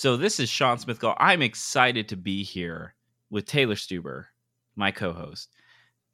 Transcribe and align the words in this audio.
So 0.00 0.16
this 0.16 0.40
is 0.40 0.48
Sean 0.48 0.78
Smithgall. 0.78 1.14
I'm 1.18 1.42
excited 1.42 2.08
to 2.08 2.16
be 2.16 2.42
here 2.42 2.94
with 3.28 3.44
Taylor 3.44 3.74
Stuber, 3.74 4.28
my 4.74 4.90
co-host, 4.90 5.50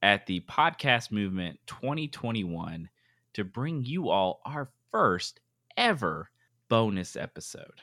at 0.02 0.26
the 0.26 0.40
Podcast 0.40 1.12
Movement 1.12 1.60
2021 1.68 2.88
to 3.34 3.44
bring 3.44 3.84
you 3.84 4.08
all 4.08 4.40
our 4.44 4.70
first 4.90 5.38
ever 5.76 6.28
bonus 6.68 7.14
episode. 7.14 7.80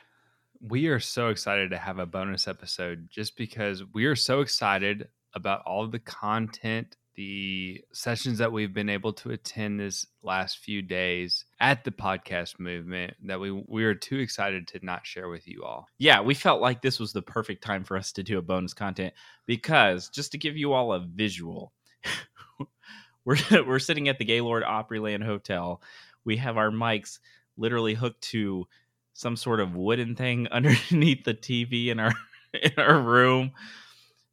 We 0.60 0.88
are 0.88 1.00
so 1.00 1.28
excited 1.28 1.70
to 1.70 1.78
have 1.78 1.98
a 1.98 2.04
bonus 2.04 2.48
episode 2.48 3.08
just 3.08 3.34
because 3.38 3.82
we 3.94 4.04
are 4.04 4.14
so 4.14 4.42
excited 4.42 5.08
about 5.32 5.62
all 5.62 5.86
the 5.86 6.00
content 6.00 6.98
the 7.16 7.82
sessions 7.92 8.38
that 8.38 8.52
we've 8.52 8.74
been 8.74 8.88
able 8.88 9.12
to 9.12 9.30
attend 9.30 9.78
this 9.78 10.06
last 10.22 10.58
few 10.58 10.82
days 10.82 11.44
at 11.60 11.84
the 11.84 11.90
podcast 11.90 12.58
movement 12.58 13.14
that 13.24 13.38
we 13.38 13.50
we 13.68 13.84
are 13.84 13.94
too 13.94 14.18
excited 14.18 14.66
to 14.68 14.84
not 14.84 15.06
share 15.06 15.28
with 15.28 15.46
you 15.46 15.62
all. 15.64 15.86
Yeah, 15.98 16.20
we 16.20 16.34
felt 16.34 16.60
like 16.60 16.82
this 16.82 16.98
was 16.98 17.12
the 17.12 17.22
perfect 17.22 17.62
time 17.62 17.84
for 17.84 17.96
us 17.96 18.12
to 18.12 18.22
do 18.22 18.38
a 18.38 18.42
bonus 18.42 18.74
content 18.74 19.14
because 19.46 20.08
just 20.08 20.32
to 20.32 20.38
give 20.38 20.56
you 20.56 20.72
all 20.72 20.92
a 20.92 21.00
visual, 21.00 21.72
we're 23.24 23.36
we're 23.66 23.78
sitting 23.78 24.08
at 24.08 24.18
the 24.18 24.24
Gaylord 24.24 24.64
Opryland 24.64 25.24
Hotel. 25.24 25.80
We 26.24 26.36
have 26.38 26.56
our 26.56 26.70
mics 26.70 27.18
literally 27.56 27.94
hooked 27.94 28.22
to 28.22 28.66
some 29.12 29.36
sort 29.36 29.60
of 29.60 29.76
wooden 29.76 30.16
thing 30.16 30.48
underneath 30.50 31.24
the 31.24 31.34
TV 31.34 31.88
in 31.88 32.00
our 32.00 32.12
in 32.52 32.72
our 32.76 33.00
room 33.00 33.52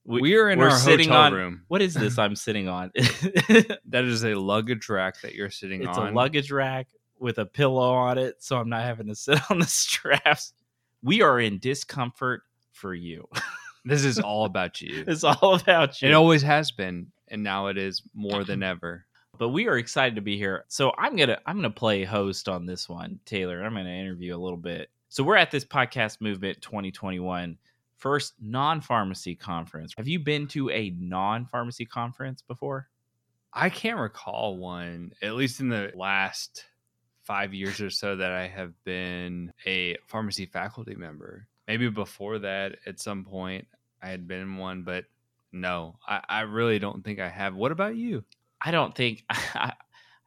we, 0.06 0.36
are 0.36 0.50
in 0.50 0.60
our 0.60 0.72
sitting 0.72 1.10
hotel 1.10 1.24
on, 1.24 1.34
room. 1.34 1.62
What 1.68 1.82
is 1.82 1.94
this 1.94 2.18
I'm 2.18 2.36
sitting 2.36 2.68
on? 2.68 2.92
that 2.96 4.04
is 4.06 4.24
a 4.24 4.36
luggage 4.36 4.90
rack 4.90 5.22
that 5.22 5.36
you're 5.36 5.52
sitting 5.52 5.82
it's 5.82 5.98
on. 5.98 6.08
It's 6.08 6.12
a 6.12 6.16
luggage 6.16 6.52
rack 6.52 6.88
with 7.20 7.38
a 7.38 7.46
pillow 7.46 7.94
on 7.94 8.18
it, 8.18 8.42
so 8.44 8.58
I'm 8.58 8.70
not 8.70 8.84
having 8.84 9.08
to 9.08 9.16
sit 9.16 9.40
on 9.50 9.60
the 9.60 9.68
straps. 9.68 10.54
We 11.04 11.22
are 11.22 11.40
in 11.40 11.60
discomfort 11.60 12.44
for 12.72 12.94
you. 12.94 13.28
this 13.86 14.04
is 14.04 14.20
all 14.20 14.46
about 14.46 14.82
you. 14.82 15.04
It's 15.08 15.24
all 15.24 15.56
about 15.56 16.02
you. 16.02 16.10
It 16.10 16.14
always 16.14 16.42
has 16.42 16.72
been, 16.72 17.08
and 17.30 17.44
now 17.44 17.68
it 17.68 17.78
is 17.78 18.02
more 18.14 18.44
than 18.44 18.64
ever. 18.64 19.06
But 19.38 19.50
we 19.50 19.68
are 19.68 19.78
excited 19.78 20.16
to 20.16 20.22
be 20.22 20.38
here. 20.38 20.66
So 20.68 20.94
I'm 20.98 21.16
gonna 21.16 21.40
I'm 21.46 21.56
gonna 21.56 21.72
play 21.72 22.04
host 22.04 22.50
on 22.50 22.66
this 22.66 22.90
one, 22.90 23.20
Taylor. 23.26 23.64
I'm 23.64 23.74
gonna 23.74 23.90
interview 23.90 24.36
a 24.36 24.38
little 24.38 24.58
bit. 24.58 24.90
So 25.10 25.24
we're 25.24 25.38
at 25.38 25.52
this 25.52 25.66
podcast 25.66 26.22
movement 26.22 26.62
2021 26.62 27.58
first 28.02 28.34
non 28.42 28.82
pharmacy 28.82 29.36
conference. 29.36 29.94
Have 29.96 30.08
you 30.08 30.20
been 30.20 30.48
to 30.48 30.70
a 30.72 30.90
non 31.00 31.46
pharmacy 31.46 31.86
conference 31.86 32.42
before? 32.42 32.90
I 33.54 33.70
can't 33.70 34.00
recall 34.00 34.58
one, 34.58 35.14
at 35.22 35.36
least 35.36 35.60
in 35.60 35.70
the 35.70 35.92
last 35.96 36.66
five 37.24 37.54
years 37.54 37.80
or 37.80 37.90
so, 37.90 38.16
that 38.16 38.32
I 38.32 38.48
have 38.48 38.74
been 38.84 39.52
a 39.66 39.98
pharmacy 40.08 40.46
faculty 40.46 40.96
member. 40.96 41.48
Maybe 41.68 41.90
before 41.90 42.40
that, 42.40 42.78
at 42.86 43.00
some 43.00 43.24
point, 43.24 43.68
I 44.02 44.10
had 44.10 44.28
been 44.28 44.42
in 44.42 44.58
one, 44.58 44.84
but 44.84 45.06
no, 45.52 45.98
I, 46.08 46.22
I 46.28 46.42
really 46.42 46.80
don't 46.80 47.04
think 47.04 47.20
I 47.20 47.30
have. 47.30 47.56
What 47.56 47.72
about 47.72 47.96
you? 47.96 48.24
I 48.62 48.72
don't 48.72 48.96
think 48.96 49.24
I, 49.30 49.74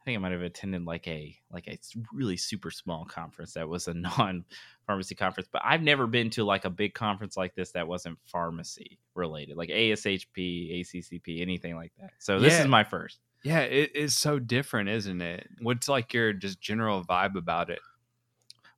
I 0.05 0.11
think 0.11 0.17
I 0.17 0.21
might 0.21 0.33
have 0.33 0.41
attended 0.43 0.85
like 0.85 1.07
a 1.07 1.35
like 1.49 1.67
a 1.67 1.79
really 2.13 2.37
super 2.37 2.69
small 2.69 3.05
conference 3.05 3.53
that 3.53 3.67
was 3.67 3.87
a 3.87 3.93
non 3.95 4.45
pharmacy 4.85 5.15
conference, 5.15 5.49
but 5.51 5.63
I've 5.65 5.81
never 5.81 6.05
been 6.05 6.29
to 6.31 6.43
like 6.43 6.63
a 6.63 6.69
big 6.69 6.93
conference 6.93 7.35
like 7.35 7.55
this 7.55 7.71
that 7.71 7.87
wasn't 7.87 8.19
pharmacy 8.27 8.99
related, 9.15 9.57
like 9.57 9.69
ASHP, 9.69 10.79
ACCP, 10.81 11.41
anything 11.41 11.75
like 11.75 11.91
that. 11.99 12.11
So 12.19 12.39
this 12.39 12.53
yeah. 12.53 12.61
is 12.61 12.67
my 12.67 12.83
first. 12.83 13.19
Yeah, 13.43 13.61
it 13.61 13.95
is 13.95 14.15
so 14.15 14.37
different, 14.37 14.89
isn't 14.89 15.23
it? 15.23 15.47
What's 15.59 15.89
like 15.89 16.13
your 16.13 16.33
just 16.33 16.61
general 16.61 17.03
vibe 17.03 17.35
about 17.35 17.71
it? 17.71 17.79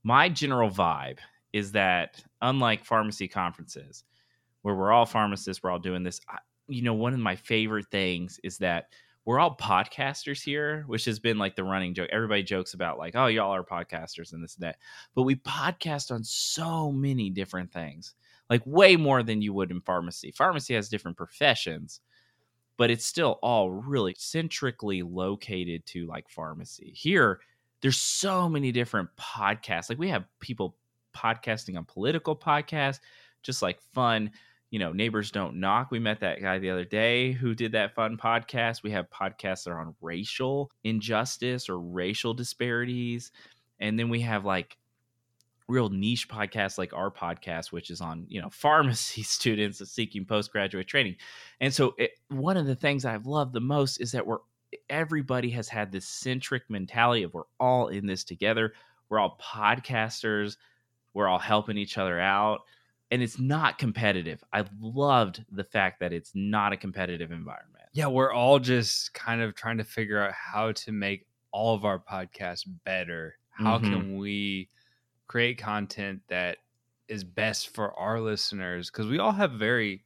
My 0.04 0.30
general 0.30 0.70
vibe 0.70 1.18
is 1.52 1.74
that 1.74 2.24
unlike 2.42 2.86
pharmacy 2.86 3.28
conferences 3.28 4.06
where 4.62 4.76
we're 4.76 4.94
all 4.94 5.06
pharmacists, 5.06 5.62
we're 5.62 5.72
all 5.72 5.80
doing 5.80 6.04
this, 6.04 6.22
I, 6.30 6.38
you 6.70 6.84
know, 6.84 6.94
one 6.94 7.14
of 7.14 7.20
my 7.20 7.36
favorite 7.36 7.88
things 7.92 8.40
is 8.44 8.60
that 8.60 8.88
we're 9.28 9.40
all 9.42 9.58
podcasters 9.58 10.42
here, 10.42 10.86
which 10.88 11.04
has 11.04 11.20
been 11.20 11.38
like 11.38 11.58
the 11.58 11.64
running 11.66 11.94
joke. 11.94 12.08
Everybody 12.14 12.44
jokes 12.44 12.74
about 12.74 12.98
like, 12.98 13.14
oh, 13.14 13.28
y'all 13.28 13.54
are 13.54 13.62
podcasters 13.62 14.32
and 14.32 14.42
this 14.42 14.56
and 14.56 14.64
that. 14.64 14.78
But 15.16 15.24
we 15.24 15.36
podcast 15.36 16.12
on 16.12 16.24
so 16.24 16.94
many 16.94 17.30
different 17.30 17.70
things, 17.74 18.16
like 18.50 18.62
way 18.66 18.96
more 18.96 19.24
than 19.24 19.42
you 19.42 19.52
would 19.52 19.70
in 19.70 19.82
pharmacy. 19.82 20.32
Pharmacy 20.32 20.76
has 20.76 20.88
different 20.88 21.18
professions, 21.18 22.00
but 22.78 22.90
it's 22.90 23.06
still 23.06 23.38
all 23.42 23.70
really 23.70 24.16
centrically 24.18 25.02
located 25.02 25.86
to 25.88 26.08
like 26.08 26.30
pharmacy. 26.30 26.94
Here, 26.96 27.42
there's 27.82 27.98
so 27.98 28.48
many 28.48 28.72
different 28.72 29.10
podcasts. 29.20 29.90
Like 29.90 30.00
we 30.00 30.08
have 30.08 30.24
people 30.40 30.78
podcasting 31.14 31.76
on 31.76 31.84
political 31.84 32.34
podcasts, 32.34 33.02
just 33.44 33.62
like 33.62 33.82
fun 33.94 34.32
you 34.70 34.80
know, 34.80 34.92
Neighbors 34.92 35.32
Don't 35.32 35.60
Knock. 35.60 35.92
We 35.92 36.00
met 36.00 36.20
that 36.20 36.42
guy 36.42 36.60
the 36.60 36.70
other 36.70 36.84
day 36.84 37.32
who 37.32 37.56
did 37.56 37.72
that 37.72 37.96
fun 37.96 38.18
podcast. 38.18 38.84
We 38.84 38.92
have 38.92 39.10
podcasts 39.10 39.64
that 39.64 39.72
are 39.72 39.80
on 39.80 39.96
racial 40.02 40.70
injustice 40.84 41.70
or 41.70 41.80
racial 41.80 42.34
disparities. 42.34 43.32
And 43.80 43.98
then 43.98 44.10
we 44.10 44.22
have 44.22 44.44
like 44.44 44.78
real 45.70 45.90
niche 45.90 46.28
podcasts 46.28 46.78
like 46.78 46.94
our 46.94 47.10
podcast, 47.10 47.72
which 47.72 47.90
is 47.90 48.02
on, 48.02 48.26
you 48.28 48.42
know, 48.42 48.50
pharmacy 48.52 49.24
students 49.24 49.82
seeking 49.90 50.26
postgraduate 50.26 50.88
training. 50.88 51.16
And 51.62 51.74
so 51.74 51.96
it, 51.98 52.12
one 52.30 52.58
of 52.58 52.66
the 52.66 52.76
things 52.76 53.06
I've 53.06 53.26
loved 53.26 53.54
the 53.54 53.62
most 53.62 54.02
is 54.02 54.12
that 54.12 54.28
we're 54.28 54.40
everybody 54.90 55.50
has 55.50 55.70
had 55.70 55.94
this 55.94 56.06
centric 56.06 56.64
mentality 56.70 57.24
of 57.24 57.34
we're 57.34 57.44
all 57.58 57.88
in 57.88 58.06
this 58.06 58.26
together. 58.26 58.74
We're 59.08 59.20
all 59.20 59.40
podcasters. 59.42 60.58
We're 61.14 61.30
all 61.30 61.40
helping 61.40 61.78
each 61.78 61.98
other 61.98 62.20
out 62.20 62.64
and 63.12 63.22
it's 63.22 63.40
not 63.40 63.78
competitive. 63.78 64.44
I 64.52 64.66
loved 64.80 65.46
the 65.52 65.64
fact 65.64 66.00
that 66.02 66.14
it's 66.14 66.32
not 66.36 66.74
a 66.74 66.78
competitive 66.78 67.32
environment. 67.32 67.86
Yeah, 67.94 68.08
we're 68.08 68.34
all 68.34 68.60
just 68.60 69.14
kind 69.14 69.42
of 69.42 69.56
trying 69.56 69.78
to 69.78 69.84
figure 69.84 70.22
out 70.22 70.34
how 70.34 70.74
to 70.74 70.92
make 70.92 71.26
all 71.52 71.74
of 71.74 71.86
our 71.86 72.00
podcasts 72.00 72.66
better. 72.86 73.38
How 73.50 73.78
mm-hmm. 73.78 73.92
can 73.92 74.18
we 74.18 74.70
create 75.28 75.58
content 75.58 76.22
that 76.28 76.58
is 77.08 77.24
best 77.24 77.74
for 77.74 77.98
our 77.98 78.20
listeners? 78.20 78.92
Because 78.92 79.08
we 79.08 79.20
all 79.20 79.32
have 79.32 79.54
very 79.54 80.04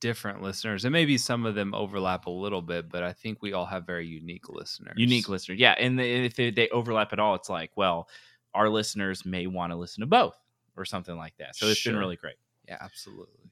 different 0.00 0.42
listeners, 0.42 0.84
and 0.84 0.92
maybe 0.92 1.16
some 1.16 1.46
of 1.46 1.54
them 1.54 1.72
overlap 1.72 2.26
a 2.26 2.30
little 2.30 2.60
bit, 2.60 2.90
but 2.90 3.02
I 3.02 3.12
think 3.12 3.40
we 3.40 3.54
all 3.54 3.64
have 3.64 3.86
very 3.86 4.06
unique 4.06 4.50
listeners. 4.50 4.94
Unique 4.98 5.30
listeners, 5.30 5.58
yeah. 5.58 5.74
And 5.78 5.98
if 5.98 6.36
they 6.36 6.68
overlap 6.70 7.14
at 7.14 7.20
all, 7.20 7.34
it's 7.36 7.48
like, 7.48 7.70
well, 7.74 8.08
our 8.52 8.68
listeners 8.68 9.24
may 9.24 9.46
want 9.46 9.72
to 9.72 9.76
listen 9.76 10.02
to 10.02 10.06
both 10.06 10.38
or 10.76 10.84
something 10.84 11.16
like 11.16 11.36
that. 11.38 11.56
So 11.56 11.66
it's 11.66 11.78
sure. 11.78 11.92
been 11.92 12.00
really 12.00 12.16
great. 12.16 12.36
Yeah, 12.68 12.78
absolutely. 12.80 13.50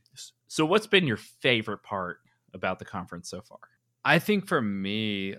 So 0.49 0.66
what's 0.66 0.87
been 0.87 1.06
your 1.06 1.16
favorite 1.16 1.83
part 1.83 2.19
about 2.55 2.78
the 2.78 2.84
conference 2.84 3.28
so 3.31 3.41
far? 3.41 3.59
I 4.05 4.19
think 4.19 4.47
for 4.47 4.60
me, 4.60 5.37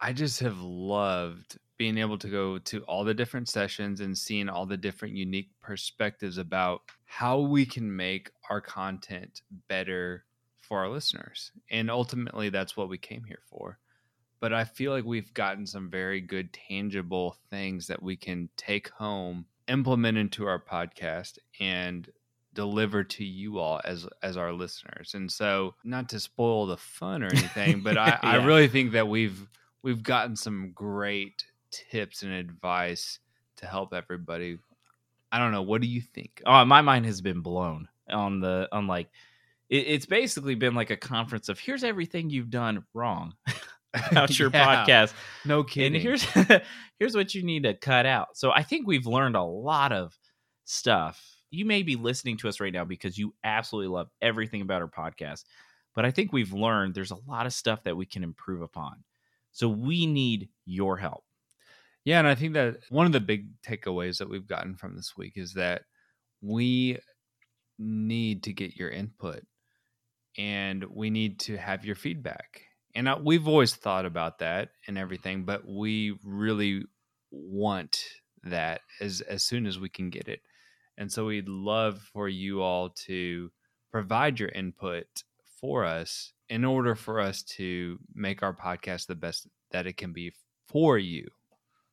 I 0.00 0.12
just 0.12 0.40
have 0.40 0.58
loved 0.60 1.58
being 1.76 1.98
able 1.98 2.18
to 2.18 2.28
go 2.28 2.58
to 2.58 2.82
all 2.82 3.04
the 3.04 3.14
different 3.14 3.48
sessions 3.48 4.00
and 4.00 4.16
seeing 4.16 4.48
all 4.48 4.66
the 4.66 4.76
different 4.76 5.14
unique 5.14 5.50
perspectives 5.62 6.38
about 6.38 6.82
how 7.04 7.40
we 7.40 7.64
can 7.64 7.94
make 7.94 8.30
our 8.50 8.60
content 8.60 9.42
better 9.68 10.24
for 10.60 10.78
our 10.78 10.88
listeners. 10.88 11.52
And 11.70 11.90
ultimately, 11.90 12.48
that's 12.50 12.76
what 12.76 12.88
we 12.88 12.98
came 12.98 13.24
here 13.24 13.42
for. 13.48 13.78
But 14.40 14.52
I 14.52 14.64
feel 14.64 14.92
like 14.92 15.04
we've 15.04 15.32
gotten 15.34 15.66
some 15.66 15.90
very 15.90 16.20
good, 16.20 16.52
tangible 16.52 17.36
things 17.50 17.86
that 17.88 18.02
we 18.02 18.16
can 18.16 18.48
take 18.56 18.88
home 18.90 19.44
implement 19.70 20.18
into 20.18 20.46
our 20.46 20.62
podcast 20.62 21.38
and 21.60 22.08
deliver 22.52 23.04
to 23.04 23.24
you 23.24 23.58
all 23.58 23.80
as 23.84 24.06
as 24.22 24.36
our 24.36 24.52
listeners. 24.52 25.14
And 25.14 25.30
so, 25.30 25.74
not 25.84 26.08
to 26.10 26.20
spoil 26.20 26.66
the 26.66 26.76
fun 26.76 27.22
or 27.22 27.26
anything, 27.32 27.80
but 27.80 27.96
I, 27.96 28.06
yeah. 28.06 28.18
I 28.22 28.44
really 28.44 28.68
think 28.68 28.92
that 28.92 29.08
we've 29.08 29.46
we've 29.82 30.02
gotten 30.02 30.36
some 30.36 30.72
great 30.74 31.44
tips 31.70 32.22
and 32.22 32.32
advice 32.32 33.18
to 33.56 33.66
help 33.66 33.94
everybody. 33.94 34.58
I 35.32 35.38
don't 35.38 35.52
know. 35.52 35.62
What 35.62 35.80
do 35.80 35.86
you 35.86 36.00
think? 36.00 36.42
Oh, 36.44 36.64
my 36.64 36.80
mind 36.80 37.06
has 37.06 37.20
been 37.20 37.40
blown 37.40 37.88
on 38.08 38.40
the 38.40 38.68
on 38.72 38.86
like 38.86 39.08
it, 39.68 39.86
it's 39.86 40.06
basically 40.06 40.56
been 40.56 40.74
like 40.74 40.90
a 40.90 40.96
conference 40.96 41.48
of 41.48 41.58
here's 41.58 41.84
everything 41.84 42.30
you've 42.30 42.50
done 42.50 42.84
wrong. 42.94 43.34
about 44.10 44.38
your 44.38 44.50
yeah, 44.52 44.84
podcast. 44.84 45.12
No 45.44 45.64
kidding. 45.64 45.94
And 45.94 46.02
here's 46.02 46.24
here's 46.98 47.14
what 47.14 47.34
you 47.34 47.42
need 47.42 47.64
to 47.64 47.74
cut 47.74 48.06
out. 48.06 48.36
So 48.36 48.50
I 48.52 48.62
think 48.62 48.86
we've 48.86 49.06
learned 49.06 49.36
a 49.36 49.42
lot 49.42 49.92
of 49.92 50.16
stuff. 50.64 51.20
You 51.50 51.64
may 51.64 51.82
be 51.82 51.96
listening 51.96 52.36
to 52.38 52.48
us 52.48 52.60
right 52.60 52.72
now 52.72 52.84
because 52.84 53.18
you 53.18 53.34
absolutely 53.42 53.88
love 53.88 54.08
everything 54.22 54.60
about 54.62 54.82
our 54.82 54.88
podcast. 54.88 55.44
But 55.94 56.04
I 56.04 56.12
think 56.12 56.32
we've 56.32 56.52
learned 56.52 56.94
there's 56.94 57.10
a 57.10 57.18
lot 57.26 57.46
of 57.46 57.52
stuff 57.52 57.82
that 57.82 57.96
we 57.96 58.06
can 58.06 58.22
improve 58.22 58.62
upon. 58.62 59.02
So 59.50 59.68
we 59.68 60.06
need 60.06 60.48
your 60.64 60.96
help. 60.96 61.24
Yeah, 62.04 62.20
and 62.20 62.28
I 62.28 62.36
think 62.36 62.54
that 62.54 62.78
one 62.88 63.06
of 63.06 63.12
the 63.12 63.20
big 63.20 63.60
takeaways 63.62 64.18
that 64.18 64.30
we've 64.30 64.46
gotten 64.46 64.76
from 64.76 64.94
this 64.94 65.16
week 65.16 65.32
is 65.36 65.54
that 65.54 65.82
we 66.40 66.98
need 67.78 68.44
to 68.44 68.52
get 68.52 68.76
your 68.76 68.90
input 68.90 69.42
and 70.38 70.84
we 70.84 71.10
need 71.10 71.40
to 71.40 71.56
have 71.56 71.84
your 71.84 71.96
feedback 71.96 72.62
and 72.94 73.08
I, 73.08 73.18
we've 73.18 73.48
always 73.48 73.74
thought 73.74 74.06
about 74.06 74.38
that 74.40 74.70
and 74.86 74.98
everything, 74.98 75.44
but 75.44 75.66
we 75.66 76.18
really 76.24 76.84
want 77.30 78.04
that 78.42 78.82
as 79.00 79.20
as 79.22 79.44
soon 79.44 79.66
as 79.66 79.78
we 79.78 79.88
can 79.88 80.10
get 80.10 80.28
it. 80.28 80.40
And 80.96 81.10
so 81.12 81.26
we'd 81.26 81.48
love 81.48 82.00
for 82.02 82.28
you 82.28 82.62
all 82.62 82.90
to 83.06 83.50
provide 83.90 84.38
your 84.40 84.50
input 84.50 85.06
for 85.60 85.84
us 85.84 86.32
in 86.48 86.64
order 86.64 86.94
for 86.94 87.20
us 87.20 87.42
to 87.42 87.98
make 88.14 88.42
our 88.42 88.54
podcast 88.54 89.06
the 89.06 89.14
best 89.14 89.48
that 89.70 89.86
it 89.86 89.96
can 89.96 90.12
be 90.12 90.32
for 90.68 90.98
you. 90.98 91.28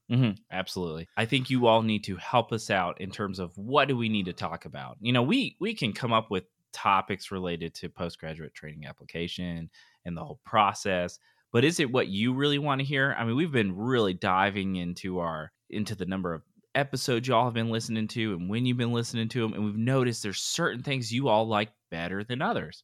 hmm 0.10 0.32
absolutely. 0.52 1.08
I 1.18 1.26
think 1.26 1.50
you 1.50 1.68
all 1.68 1.82
need 1.82 2.04
to 2.06 2.16
help 2.16 2.52
us 2.52 2.70
out 2.70 3.02
in 3.02 3.12
terms 3.12 3.40
of 3.40 3.58
what 3.58 3.88
do 3.88 3.98
we 3.98 4.10
need 4.10 4.26
to 4.26 4.34
talk 4.34 4.66
about. 4.66 4.98
You 5.02 5.12
know, 5.12 5.24
we 5.24 5.58
we 5.60 5.74
can 5.74 5.94
come 5.94 6.14
up 6.14 6.30
with 6.30 6.46
topics 6.78 7.32
related 7.32 7.74
to 7.74 7.90
postgraduate 7.90 8.54
training 8.54 8.86
application 8.86 9.70
and 10.06 10.16
the 10.16 10.24
whole 10.24 10.40
process, 10.46 11.18
but 11.52 11.66
is 11.66 11.80
it 11.80 11.92
what 11.92 12.08
you 12.08 12.34
really 12.34 12.60
want 12.60 12.80
to 12.80 12.86
hear? 12.86 13.16
I 13.18 13.26
mean, 13.26 13.36
we've 13.36 13.52
been 13.52 13.76
really 13.76 14.14
diving 14.14 14.76
into 14.76 15.20
our 15.20 15.52
into 15.70 15.96
the 15.96 16.06
number 16.06 16.34
of 16.34 16.44
episodes 16.76 17.28
y'all 17.28 17.46
have 17.46 17.56
been 17.56 17.72
listening 17.72 18.08
to 18.08 18.34
and 18.34 18.50
when 18.50 18.66
you've 18.66 18.78
been 18.78 18.94
listening 18.94 19.28
to 19.28 19.42
them 19.42 19.54
and 19.54 19.66
we've 19.66 19.76
noticed 19.76 20.22
there's 20.22 20.40
certain 20.40 20.84
things 20.84 21.12
you 21.12 21.28
all 21.28 21.48
like 21.48 21.72
better 21.90 22.24
than 22.24 22.42
others. 22.42 22.84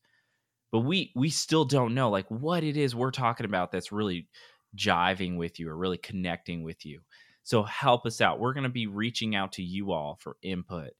But 0.71 0.79
we 0.79 1.11
we 1.15 1.29
still 1.29 1.65
don't 1.65 1.93
know 1.93 2.09
like 2.09 2.25
what 2.29 2.63
it 2.63 2.75
is 2.75 2.95
we're 2.95 3.11
talking 3.11 3.45
about 3.45 3.71
that's 3.71 3.91
really 3.91 4.27
jiving 4.75 5.37
with 5.37 5.59
you 5.59 5.69
or 5.69 5.77
really 5.77 5.99
connecting 5.99 6.63
with 6.63 6.83
you. 6.83 7.01
So 7.43 7.61
help 7.61 8.05
us 8.07 8.21
out. 8.21 8.39
We're 8.39 8.53
going 8.53 8.63
to 8.63 8.69
be 8.69 8.87
reaching 8.87 9.35
out 9.35 9.51
to 9.53 9.63
you 9.63 9.91
all 9.91 10.17
for 10.19 10.37
input 10.41 10.93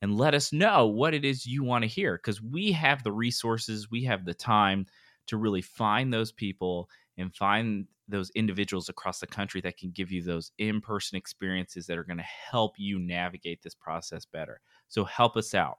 and 0.00 0.16
let 0.16 0.34
us 0.34 0.52
know 0.52 0.86
what 0.86 1.14
it 1.14 1.24
is 1.24 1.46
you 1.46 1.64
want 1.64 1.82
to 1.82 1.88
hear 1.88 2.16
because 2.16 2.42
we 2.42 2.72
have 2.72 3.02
the 3.02 3.12
resources 3.12 3.90
we 3.90 4.04
have 4.04 4.24
the 4.24 4.34
time 4.34 4.86
to 5.26 5.36
really 5.36 5.62
find 5.62 6.12
those 6.12 6.32
people 6.32 6.88
and 7.16 7.34
find 7.34 7.86
those 8.06 8.30
individuals 8.30 8.88
across 8.88 9.20
the 9.20 9.26
country 9.26 9.60
that 9.60 9.76
can 9.76 9.90
give 9.90 10.10
you 10.10 10.22
those 10.22 10.52
in-person 10.58 11.16
experiences 11.16 11.86
that 11.86 11.98
are 11.98 12.04
going 12.04 12.16
to 12.16 12.22
help 12.22 12.74
you 12.78 12.98
navigate 12.98 13.62
this 13.62 13.74
process 13.74 14.24
better 14.24 14.60
so 14.88 15.04
help 15.04 15.36
us 15.36 15.54
out 15.54 15.78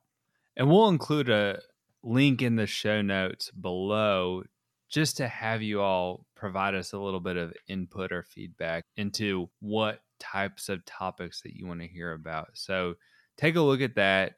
And 0.56 0.70
we'll 0.70 0.90
include 0.90 1.30
a 1.30 1.62
link 2.04 2.42
in 2.42 2.56
the 2.56 2.68
show 2.68 3.02
notes 3.02 3.52
below 3.52 4.44
just 4.90 5.18
to 5.18 5.28
have 5.28 5.62
you 5.62 5.82
all 5.82 6.26
provide 6.36 6.76
us 6.76 6.94
a 6.94 7.00
little 7.00 7.20
bit 7.20 7.38
of 7.38 7.54
input 7.68 8.12
or 8.12 8.24
feedback 8.24 8.86
into 8.98 9.50
what 9.60 10.02
types 10.20 10.70
of 10.70 10.84
topics 10.86 11.42
that 11.42 11.56
you 11.56 11.68
want 11.68 11.82
to 11.82 11.88
hear 11.88 12.14
about. 12.14 12.50
So 12.54 12.96
take 13.40 13.56
a 13.56 13.62
look 13.62 13.82
at 13.82 13.96
that. 13.96 14.34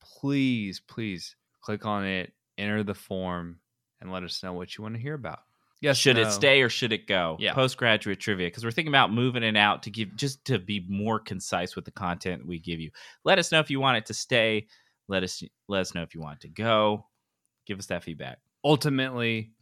Please, 0.00 0.80
please 0.80 1.36
click 1.60 1.84
on 1.84 2.04
it, 2.04 2.32
enter 2.56 2.82
the 2.82 2.94
form, 2.94 3.60
and 4.00 4.10
let 4.10 4.22
us 4.22 4.42
know 4.42 4.52
what 4.52 4.76
you 4.76 4.82
want 4.82 4.94
to 4.94 5.00
hear 5.00 5.14
about. 5.14 5.40
Yes, 5.82 5.98
should 5.98 6.16
no. 6.16 6.22
it 6.22 6.30
stay 6.30 6.62
or 6.62 6.70
should 6.70 6.92
it 6.92 7.06
go? 7.06 7.36
Yeah. 7.38 7.52
postgraduate 7.52 8.18
trivia 8.18 8.46
because 8.46 8.64
we're 8.64 8.70
thinking 8.70 8.92
about 8.92 9.12
moving 9.12 9.42
it 9.42 9.56
out 9.56 9.82
to 9.82 9.90
give 9.90 10.16
just 10.16 10.44
to 10.46 10.58
be 10.58 10.84
more 10.88 11.20
concise 11.20 11.76
with 11.76 11.84
the 11.84 11.90
content 11.90 12.46
we 12.46 12.58
give 12.58 12.80
you. 12.80 12.90
Let 13.24 13.38
us 13.38 13.52
know 13.52 13.60
if 13.60 13.70
you 13.70 13.78
want 13.78 13.98
it 13.98 14.06
to 14.06 14.14
stay. 14.14 14.68
Let 15.06 15.22
us 15.22 15.42
let 15.68 15.82
us 15.82 15.94
know 15.94 16.02
if 16.02 16.14
you 16.14 16.22
want 16.22 16.36
it 16.36 16.40
to 16.42 16.48
go. 16.48 17.06
Give 17.66 17.78
us 17.78 17.86
that 17.86 18.04
feedback. 18.04 18.38
Ultimately, 18.64 19.52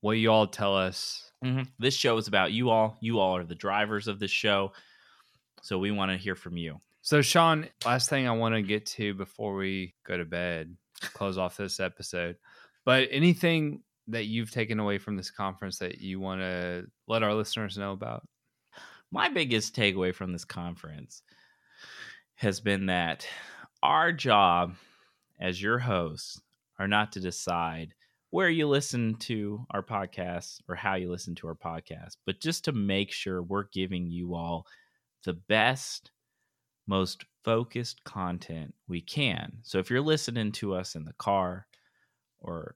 what 0.00 0.12
you 0.12 0.30
all 0.30 0.46
tell 0.46 0.76
us. 0.76 1.32
Mm-hmm. 1.44 1.62
This 1.78 1.94
show 1.94 2.16
is 2.18 2.28
about 2.28 2.52
you 2.52 2.70
all. 2.70 2.96
You 3.00 3.18
all 3.18 3.36
are 3.36 3.44
the 3.44 3.54
drivers 3.54 4.06
of 4.06 4.20
this 4.20 4.30
show. 4.30 4.72
So 5.62 5.78
we 5.78 5.90
want 5.90 6.12
to 6.12 6.16
hear 6.16 6.36
from 6.36 6.56
you 6.56 6.80
So, 7.00 7.22
Sean, 7.22 7.68
last 7.84 8.10
thing 8.10 8.26
I 8.28 8.32
want 8.32 8.54
to 8.54 8.62
get 8.62 8.86
to 8.86 9.14
before 9.14 9.54
we 9.54 9.94
go 10.06 10.16
to 10.16 10.24
bed, 10.24 10.76
close 11.00 11.38
off 11.38 11.56
this 11.56 11.80
episode, 11.80 12.36
but 12.84 13.08
anything 13.10 13.82
that 14.08 14.24
you've 14.24 14.50
taken 14.50 14.78
away 14.80 14.98
from 14.98 15.16
this 15.16 15.30
conference 15.30 15.78
that 15.78 16.00
you 16.00 16.20
want 16.20 16.40
to 16.40 16.86
let 17.06 17.22
our 17.22 17.34
listeners 17.34 17.78
know 17.78 17.92
about? 17.92 18.24
my 19.10 19.28
biggest 19.28 19.74
takeaway 19.74 20.14
from 20.14 20.32
this 20.32 20.44
conference 20.44 21.22
has 22.34 22.60
been 22.60 22.86
that 22.86 23.26
our 23.82 24.12
job 24.12 24.74
as 25.40 25.60
your 25.62 25.78
hosts 25.78 26.40
are 26.78 26.88
not 26.88 27.12
to 27.12 27.20
decide 27.20 27.94
where 28.30 28.50
you 28.50 28.68
listen 28.68 29.14
to 29.14 29.64
our 29.70 29.82
podcast 29.82 30.60
or 30.68 30.74
how 30.74 30.94
you 30.94 31.10
listen 31.10 31.34
to 31.34 31.46
our 31.46 31.54
podcast, 31.54 32.16
but 32.26 32.40
just 32.40 32.64
to 32.64 32.72
make 32.72 33.10
sure 33.10 33.42
we're 33.42 33.68
giving 33.72 34.10
you 34.10 34.34
all 34.34 34.66
the 35.24 35.32
best, 35.32 36.10
most 36.88 37.24
focused 37.44 38.02
content 38.04 38.74
we 38.88 39.00
can. 39.00 39.52
So 39.62 39.78
if 39.78 39.90
you're 39.90 40.00
listening 40.00 40.52
to 40.52 40.74
us 40.74 40.96
in 40.96 41.04
the 41.04 41.12
car 41.14 41.66
or 42.40 42.74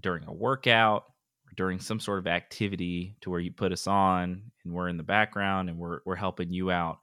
during 0.00 0.24
a 0.26 0.32
workout 0.32 1.04
or 1.46 1.52
during 1.56 1.78
some 1.78 2.00
sort 2.00 2.18
of 2.18 2.26
activity 2.26 3.16
to 3.20 3.30
where 3.30 3.40
you 3.40 3.52
put 3.52 3.72
us 3.72 3.86
on 3.86 4.42
and 4.64 4.72
we're 4.72 4.88
in 4.88 4.96
the 4.96 5.02
background 5.02 5.68
and 5.68 5.78
we're 5.78 6.00
we're 6.04 6.16
helping 6.16 6.52
you 6.52 6.70
out, 6.70 6.98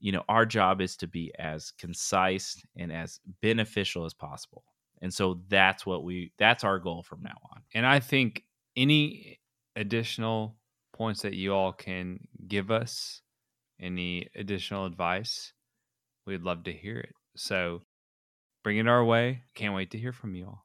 you 0.00 0.10
know, 0.10 0.24
our 0.28 0.46
job 0.46 0.80
is 0.80 0.96
to 0.96 1.06
be 1.06 1.32
as 1.38 1.70
concise 1.72 2.60
and 2.76 2.90
as 2.90 3.20
beneficial 3.40 4.04
as 4.04 4.14
possible. 4.14 4.64
And 5.02 5.12
so 5.12 5.40
that's 5.48 5.84
what 5.84 6.04
we 6.04 6.32
that's 6.38 6.64
our 6.64 6.78
goal 6.78 7.02
from 7.02 7.22
now 7.22 7.36
on. 7.52 7.62
And 7.74 7.86
I 7.86 8.00
think 8.00 8.44
any 8.76 9.38
additional 9.76 10.56
points 10.92 11.22
that 11.22 11.34
you 11.34 11.52
all 11.54 11.72
can 11.72 12.20
give 12.48 12.70
us, 12.70 13.22
any 13.82 14.28
additional 14.34 14.86
advice, 14.86 15.52
we'd 16.26 16.42
love 16.42 16.64
to 16.64 16.72
hear 16.72 16.98
it. 16.98 17.14
So 17.36 17.82
bring 18.62 18.78
it 18.78 18.86
our 18.86 19.04
way. 19.04 19.42
Can't 19.54 19.74
wait 19.74 19.90
to 19.90 19.98
hear 19.98 20.12
from 20.12 20.34
you 20.34 20.46
all. 20.46 20.60